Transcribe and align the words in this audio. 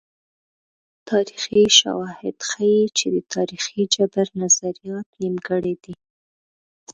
تاریخي 1.09 1.63
شواهد 1.79 2.37
ښيي 2.49 2.83
چې 2.97 3.05
د 3.13 3.17
تاریخي 3.33 3.81
جبر 3.95 4.27
نظریات 4.41 5.07
نیمګړي 5.21 5.73
دي. 5.83 5.93